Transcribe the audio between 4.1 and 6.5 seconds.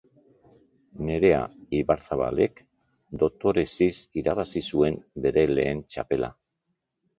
irabazi zuen bere lehen txapela.